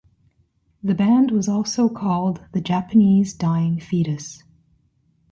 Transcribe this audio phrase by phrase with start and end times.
[0.81, 4.41] The band was also called the "Japanese Dying Fetus".